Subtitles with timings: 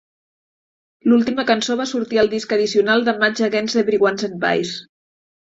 [1.11, 4.83] L'última cançó va sortir al disc addicional de "Much Against Everyone's Advice".